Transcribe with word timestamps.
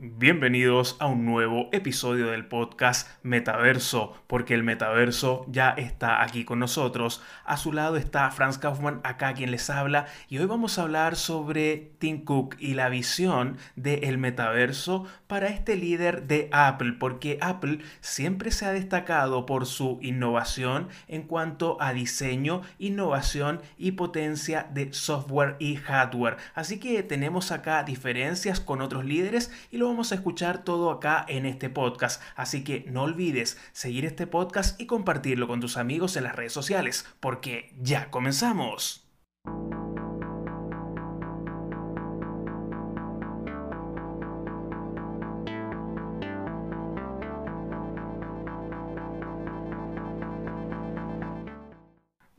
Bienvenidos 0.00 0.94
a 1.00 1.08
un 1.08 1.24
nuevo 1.24 1.68
episodio 1.72 2.28
del 2.28 2.46
podcast 2.46 3.08
Metaverso, 3.24 4.14
porque 4.28 4.54
el 4.54 4.62
metaverso 4.62 5.44
ya 5.48 5.70
está 5.70 6.22
aquí 6.22 6.44
con 6.44 6.60
nosotros. 6.60 7.20
A 7.44 7.56
su 7.56 7.72
lado 7.72 7.96
está 7.96 8.30
Franz 8.30 8.58
Kaufmann, 8.58 9.00
acá 9.02 9.34
quien 9.34 9.50
les 9.50 9.68
habla, 9.70 10.06
y 10.28 10.38
hoy 10.38 10.46
vamos 10.46 10.78
a 10.78 10.82
hablar 10.82 11.16
sobre 11.16 11.90
Tim 11.98 12.22
Cook 12.22 12.54
y 12.60 12.74
la 12.74 12.88
visión 12.90 13.56
del 13.74 14.18
metaverso 14.18 15.04
para 15.26 15.48
este 15.48 15.74
líder 15.74 16.28
de 16.28 16.48
Apple, 16.52 16.92
porque 16.92 17.38
Apple 17.40 17.80
siempre 18.00 18.52
se 18.52 18.66
ha 18.66 18.72
destacado 18.72 19.46
por 19.46 19.66
su 19.66 19.98
innovación 20.00 20.90
en 21.08 21.22
cuanto 21.22 21.76
a 21.80 21.92
diseño, 21.92 22.62
innovación 22.78 23.62
y 23.76 23.92
potencia 23.92 24.64
de 24.72 24.92
software 24.92 25.56
y 25.58 25.74
hardware. 25.74 26.36
Así 26.54 26.78
que 26.78 27.02
tenemos 27.02 27.50
acá 27.50 27.82
diferencias 27.82 28.60
con 28.60 28.80
otros 28.80 29.04
líderes 29.04 29.50
y 29.72 29.78
lo 29.78 29.87
vamos 29.88 30.12
a 30.12 30.16
escuchar 30.16 30.64
todo 30.64 30.90
acá 30.90 31.24
en 31.28 31.46
este 31.46 31.70
podcast. 31.70 32.22
Así 32.36 32.64
que 32.64 32.84
no 32.88 33.02
olvides 33.02 33.58
seguir 33.72 34.04
este 34.04 34.26
podcast 34.26 34.80
y 34.80 34.86
compartirlo 34.86 35.48
con 35.48 35.60
tus 35.60 35.76
amigos 35.76 36.16
en 36.16 36.24
las 36.24 36.36
redes 36.36 36.52
sociales, 36.52 37.06
porque 37.20 37.74
ya 37.80 38.10
comenzamos. 38.10 39.07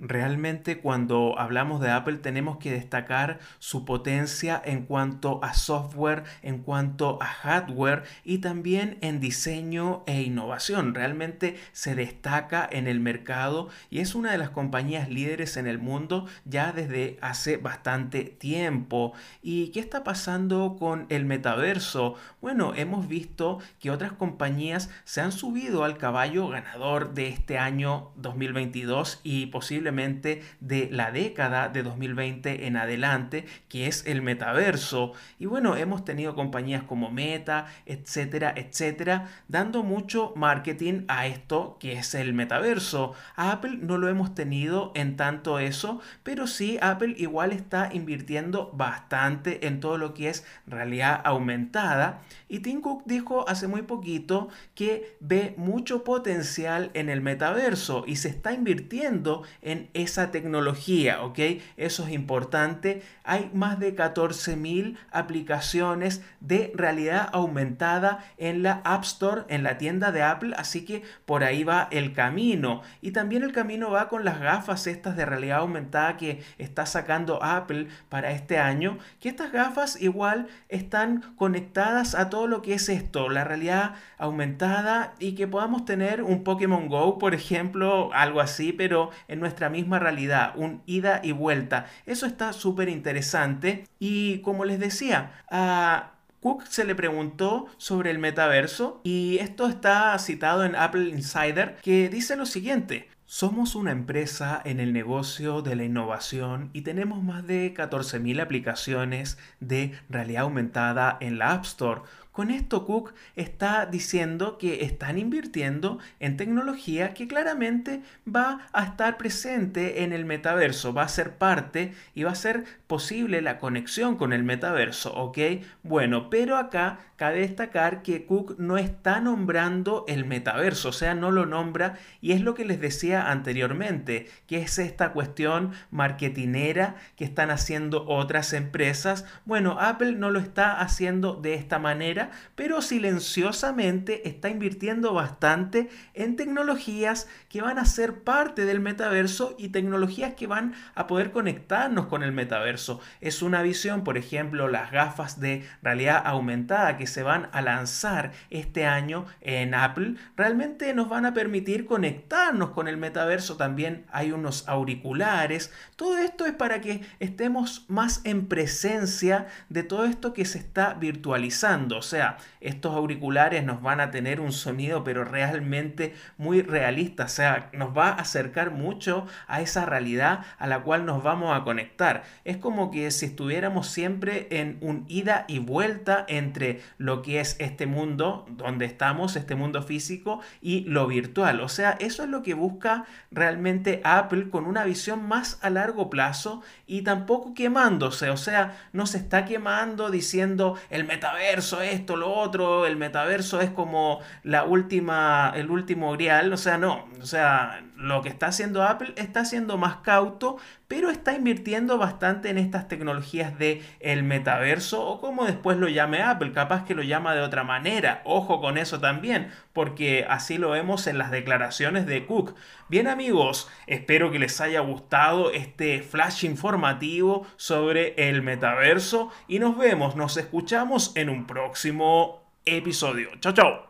Realmente 0.10 0.80
cuando 0.80 1.38
hablamos 1.38 1.82
de 1.82 1.92
Apple 1.92 2.18
tenemos 2.18 2.58
que 2.58 2.72
destacar 2.72 3.38
su 3.60 3.86
potencia 3.86 4.60
en 4.66 4.86
cuanto 4.88 5.40
a 5.44 5.54
software, 5.54 6.24
en 6.42 6.64
cuanto 6.64 7.22
a 7.22 7.28
hardware 7.28 8.02
y 8.24 8.40
también 8.40 8.98
en 9.02 9.20
diseño 9.20 10.02
e 10.08 10.24
innovación. 10.24 10.96
Realmente 10.96 11.60
se 11.74 11.94
destaca 11.94 12.68
en 12.72 12.88
el 12.88 13.00
mercado 13.00 13.70
y 13.92 14.00
es 14.00 14.16
una 14.16 14.32
de 14.32 14.40
las 14.40 14.50
compañías 14.50 15.10
líderes 15.10 15.58
en 15.58 15.68
el 15.68 15.78
mundo 15.78 16.26
ya 16.44 16.72
desde 16.72 17.20
hace 17.22 17.58
bastante 17.58 18.24
tiempo. 18.24 19.14
¿Y 19.44 19.68
qué 19.68 19.80
está 19.80 20.04
pasando 20.04 20.76
con 20.80 21.06
el 21.10 21.26
metaverso? 21.26 22.16
Bueno, 22.42 22.74
hemos 22.74 23.08
visto 23.08 23.60
que 23.80 23.92
otras 23.92 24.14
compañías 24.14 24.90
se 25.04 25.22
han 25.22 25.32
subido 25.32 25.84
al 25.84 26.00
caballo 26.00 26.48
ganador 26.48 27.14
de 27.14 27.28
este 27.28 27.60
año 27.60 28.10
2022 28.16 29.20
y 29.24 29.46
posiblemente 29.48 29.99
de 30.00 30.88
la 30.92 31.12
década 31.12 31.68
de 31.68 31.84
2020 31.84 32.68
en 32.68 32.78
adelante, 32.78 33.46
que 33.68 33.88
es 33.88 34.06
el 34.08 34.22
metaverso. 34.22 35.12
Y 35.40 35.46
bueno, 35.46 35.76
hemos 35.76 36.06
tenido 36.06 36.36
compañías 36.36 36.84
como 36.84 37.12
Meta, 37.12 37.66
etcétera, 37.86 38.54
etcétera, 38.56 39.28
dando 39.50 39.84
mucho 39.84 40.32
marketing 40.38 41.04
a 41.10 41.28
esto 41.28 41.78
que 41.82 41.94
es 41.94 42.16
el 42.16 42.34
metaverso. 42.34 43.14
A 43.36 43.52
Apple 43.52 43.78
no 43.82 43.98
lo 43.98 44.08
hemos 44.08 44.34
tenido 44.34 44.94
en 44.96 45.18
tanto 45.18 45.60
eso, 45.60 46.00
pero 46.24 46.48
sí 46.48 46.78
Apple 46.82 47.16
igual 47.18 47.52
está 47.52 47.90
invirtiendo 47.92 48.72
bastante 48.74 49.68
en 49.68 49.82
todo 49.82 49.98
lo 49.98 50.14
que 50.14 50.30
es 50.30 50.46
realidad 50.66 51.20
aumentada. 51.26 52.22
Y 52.48 52.60
Tim 52.60 52.80
Cook 52.80 53.04
dijo 53.06 53.48
hace 53.50 53.68
muy 53.68 53.82
poquito 53.82 54.48
que 54.76 55.18
ve 55.20 55.54
mucho 55.58 56.06
potencial 56.06 56.92
en 56.94 57.10
el 57.10 57.20
metaverso 57.22 58.06
y 58.08 58.16
se 58.16 58.30
está 58.30 58.54
invirtiendo 58.54 59.44
en 59.62 59.89
esa 59.94 60.32
tecnología, 60.32 61.24
¿ok? 61.24 61.40
Eso 61.78 62.06
es 62.06 62.12
importante. 62.12 63.02
Hay 63.24 63.50
más 63.54 63.80
de 63.80 63.96
14.000 63.96 64.98
aplicaciones 65.12 66.22
de 66.40 66.72
realidad 66.76 67.30
aumentada 67.32 68.24
en 68.38 68.64
la 68.64 68.82
App 68.84 69.04
Store, 69.04 69.44
en 69.50 69.64
la 69.64 69.78
tienda 69.78 70.12
de 70.12 70.24
Apple, 70.24 70.54
así 70.58 70.86
que 70.86 71.04
por 71.26 71.44
ahí 71.44 71.64
va 71.64 71.88
el 71.92 72.14
camino. 72.14 72.82
Y 73.02 73.12
también 73.12 73.44
el 73.44 73.52
camino 73.52 73.92
va 73.92 74.10
con 74.10 74.26
las 74.26 74.40
gafas 74.40 74.88
estas 74.88 75.16
de 75.16 75.26
realidad 75.26 75.60
aumentada 75.60 76.18
que 76.18 76.42
está 76.58 76.86
sacando 76.86 77.44
Apple 77.44 77.88
para 78.10 78.32
este 78.32 78.58
año, 78.58 78.98
que 79.20 79.30
estas 79.30 79.52
gafas 79.52 80.02
igual 80.02 80.48
están 80.70 81.22
conectadas 81.36 82.16
a 82.16 82.30
todo 82.30 82.48
lo 82.48 82.62
que 82.62 82.74
es 82.74 82.90
esto, 82.90 83.30
la 83.30 83.44
realidad 83.44 83.96
aumentada 84.18 85.14
y 85.20 85.36
que 85.36 85.48
podamos 85.48 85.86
tener 85.86 86.24
un 86.24 86.44
Pokémon 86.44 86.88
Go, 86.88 87.18
por 87.18 87.34
ejemplo, 87.34 88.12
algo 88.14 88.42
así, 88.42 88.74
pero 88.74 89.12
en 89.28 89.40
nuestra 89.40 89.70
misma 89.70 89.79
realidad, 89.88 90.54
un 90.56 90.82
ida 90.86 91.22
y 91.24 91.32
vuelta. 91.32 91.88
Eso 92.06 92.26
está 92.26 92.54
súper 92.54 92.90
interesante 92.90 93.86
y 94.00 94.40
como 94.40 94.66
les 94.66 94.80
decía, 94.80 95.44
a 95.50 96.14
Cook 96.42 96.66
se 96.68 96.86
le 96.86 96.96
preguntó 96.96 97.68
sobre 97.78 98.12
el 98.12 98.20
metaverso 98.20 99.02
y 99.04 99.38
esto 99.40 99.68
está 99.68 100.18
citado 100.20 100.64
en 100.64 100.76
Apple 100.76 101.10
Insider 101.10 101.78
que 101.82 102.10
dice 102.10 102.36
lo 102.36 102.46
siguiente. 102.46 103.10
Somos 103.26 103.76
una 103.76 103.92
empresa 103.92 104.60
en 104.66 104.80
el 104.80 104.92
negocio 104.92 105.62
de 105.62 105.76
la 105.76 105.84
innovación 105.84 106.72
y 106.74 106.82
tenemos 106.82 107.22
más 107.22 107.46
de 107.46 107.76
14.000 107.76 108.42
aplicaciones 108.42 109.38
de 109.60 109.94
realidad 110.10 110.44
aumentada 110.44 111.16
en 111.22 111.38
la 111.38 111.52
App 111.52 111.64
Store 111.64 112.02
con 112.32 112.52
esto 112.52 112.86
Cook 112.86 113.14
está 113.36 113.86
diciendo 113.86 114.58
que 114.58 114.84
están 114.84 115.18
invirtiendo 115.18 116.00
en 116.20 116.38
tecnología 116.38 117.14
que 117.14 117.28
claramente 117.28 118.02
va 118.28 118.68
a 118.72 118.84
estar 118.84 119.18
presente 119.18 120.04
en 120.04 120.14
el 120.14 120.26
metaverso, 120.26 120.94
va 120.94 121.04
a 121.04 121.10
ser 121.10 121.38
parte 121.38 121.94
y 122.14 122.24
va 122.24 122.32
a 122.32 122.36
ser 122.36 122.64
posible 122.88 123.42
la 123.42 123.58
conexión 123.58 124.16
con 124.16 124.34
el 124.34 124.44
metaverso, 124.44 125.14
¿ok? 125.14 125.38
Bueno, 125.84 126.30
pero 126.30 126.58
acá 126.58 127.00
cabe 127.16 127.40
destacar 127.42 128.02
que 128.02 128.26
Cook 128.26 128.56
no 128.58 128.78
está 128.78 129.20
nombrando 129.20 130.06
el 130.08 130.26
metaverso, 130.26 130.90
o 130.90 130.94
sea, 130.94 131.16
no 131.16 131.32
lo 131.32 131.46
nombra 131.46 131.98
y 132.22 132.32
es 132.32 132.42
lo 132.42 132.54
que 132.54 132.66
les 132.66 132.80
decía 132.80 133.30
anteriormente, 133.30 134.28
que 134.48 134.62
es 134.62 134.80
esta 134.80 135.12
cuestión 135.12 135.72
marketinera 135.92 136.96
que 137.16 137.26
están 137.26 137.52
haciendo 137.52 138.06
otras 138.08 138.54
empresas. 138.54 139.26
Bueno, 139.46 139.78
Apple 139.80 140.14
no 140.14 140.32
lo 140.32 140.40
está 140.40 140.80
haciendo 140.80 141.36
de 141.36 141.56
esta 141.56 141.80
manera, 141.80 142.19
pero 142.56 142.82
silenciosamente 142.82 144.28
está 144.28 144.50
invirtiendo 144.50 145.14
bastante 145.14 145.90
en 146.14 146.36
tecnologías 146.36 147.28
que 147.50 147.62
van 147.62 147.80
a 147.80 147.86
ser 147.86 148.24
parte 148.24 148.66
del 148.66 148.80
metaverso 148.80 149.56
y 149.58 149.70
tecnologías 149.70 150.34
que 150.34 150.48
van 150.48 150.74
a 150.96 151.08
poder 151.08 151.32
conectarnos 151.32 152.08
con 152.08 152.24
el 152.24 152.32
metaverso. 152.32 153.00
Es 153.22 153.42
una 153.42 153.62
visión, 153.62 154.04
por 154.04 154.18
ejemplo, 154.18 154.68
las 154.68 154.92
gafas 154.92 155.40
de 155.40 155.68
realidad 155.82 156.22
aumentada 156.26 156.98
que 156.98 157.08
se 157.08 157.24
van 157.24 157.50
a 157.52 157.62
lanzar 157.62 158.32
este 158.50 158.86
año 158.86 159.26
en 159.42 159.74
Apple, 159.74 160.16
realmente 160.36 160.94
nos 160.94 161.10
van 161.10 161.26
a 161.26 161.34
permitir 161.34 161.86
conectarnos 161.86 162.72
con 162.72 162.88
el 162.88 162.98
metaverso. 162.98 163.58
También 163.58 164.06
hay 164.12 164.32
unos 164.32 164.68
auriculares. 164.68 165.72
Todo 165.96 166.18
esto 166.18 166.46
es 166.46 166.54
para 166.54 166.82
que 166.82 167.02
estemos 167.20 167.86
más 167.88 168.22
en 168.24 168.48
presencia 168.48 169.48
de 169.70 169.84
todo 169.84 170.06
esto 170.06 170.34
que 170.34 170.46
se 170.46 170.58
está 170.58 170.94
virtualizando. 170.94 172.02
O 172.10 172.12
sea, 172.12 172.38
estos 172.60 172.96
auriculares 172.96 173.64
nos 173.64 173.84
van 173.84 174.00
a 174.00 174.10
tener 174.10 174.40
un 174.40 174.52
sonido 174.52 175.04
pero 175.04 175.24
realmente 175.24 176.16
muy 176.40 176.64
realista, 176.64 177.26
o 177.26 177.30
sea, 177.30 177.70
nos 177.72 177.96
va 177.96 178.10
a 178.10 178.14
acercar 178.14 178.72
mucho 178.72 179.28
a 179.48 179.62
esa 179.62 179.86
realidad 179.86 180.40
a 180.58 180.66
la 180.66 180.82
cual 180.82 181.06
nos 181.06 181.22
vamos 181.22 181.56
a 181.56 181.64
conectar. 181.64 182.24
Es 182.46 182.58
como 182.58 182.90
que 182.90 183.12
si 183.12 183.28
estuviéramos 183.28 183.88
siempre 183.88 184.48
en 184.50 184.80
un 184.82 185.06
ida 185.08 185.46
y 185.48 185.60
vuelta 185.60 186.26
entre 186.28 186.82
lo 186.98 187.22
que 187.22 187.42
es 187.42 187.56
este 187.60 187.86
mundo 187.86 188.48
donde 188.50 188.86
estamos, 188.86 189.36
este 189.36 189.54
mundo 189.54 189.84
físico 189.84 190.42
y 190.64 190.82
lo 190.86 191.06
virtual. 191.06 191.62
O 191.62 191.70
sea, 191.70 191.92
eso 192.00 192.24
es 192.24 192.30
lo 192.30 192.42
que 192.42 192.56
busca 192.56 193.06
realmente 193.30 194.02
Apple 194.04 194.50
con 194.50 194.66
una 194.66 194.84
visión 194.84 195.28
más 195.28 195.60
a 195.62 195.70
largo 195.70 196.10
plazo 196.10 196.64
y 196.88 197.04
tampoco 197.04 197.54
quemándose, 197.54 198.32
o 198.32 198.38
sea, 198.38 198.76
no 198.94 199.06
se 199.06 199.20
está 199.20 199.46
quemando 199.46 200.10
diciendo 200.10 200.76
el 200.90 201.04
metaverso 201.04 201.82
esto 202.00 202.18
lo 202.18 202.34
otro, 202.34 202.86
el 202.86 202.98
metaverso 202.98 203.62
es 203.62 203.70
como 203.70 204.20
la 204.44 204.64
última, 204.64 205.54
el 205.56 205.70
último 205.70 206.12
grial, 206.14 206.52
o 206.52 206.58
sea, 206.58 206.78
no, 206.78 207.08
o 207.22 207.26
sea, 207.26 207.84
lo 208.00 208.22
que 208.22 208.30
está 208.30 208.48
haciendo 208.48 208.84
Apple 208.84 209.14
está 209.18 209.44
siendo 209.46 209.78
más 209.78 209.98
cauto, 209.98 210.58
pero 210.88 211.10
está 211.10 211.34
invirtiendo 211.34 211.98
bastante 211.98 212.50
en 212.50 212.58
estas 212.58 212.88
tecnologías 212.88 213.60
de 213.60 213.84
el 214.00 214.24
metaverso 214.24 215.06
o 215.06 215.20
como 215.20 215.46
después 215.46 215.78
lo 215.78 215.90
llame 215.90 216.22
Apple, 216.22 216.54
capaz 216.54 216.86
que 216.86 216.96
lo 216.96 217.04
llama 217.04 217.36
de 217.36 217.42
otra 217.42 217.64
manera. 217.64 218.22
Ojo 218.24 218.62
con 218.62 218.78
eso 218.78 219.00
también, 219.00 219.52
porque 219.74 220.26
así 220.30 220.58
lo 220.58 220.72
vemos 220.72 221.08
en 221.08 221.18
las 221.18 221.30
declaraciones 221.30 222.06
de 222.06 222.26
Cook. 222.26 222.56
Bien 222.88 223.08
amigos, 223.08 223.70
espero 223.86 224.32
que 224.32 224.40
les 224.40 224.62
haya 224.62 224.80
gustado 224.80 225.52
este 225.52 226.02
flash 226.02 226.46
informativo 226.46 227.46
sobre 227.58 228.30
el 228.30 228.42
metaverso 228.42 229.30
y 229.48 229.60
nos 229.60 229.78
vemos, 229.78 230.16
nos 230.16 230.38
escuchamos 230.38 231.12
en 231.16 231.30
un 231.30 231.46
próximo 231.46 232.50
episodio. 232.66 233.30
Chao, 233.42 233.54
chao. 233.54 233.89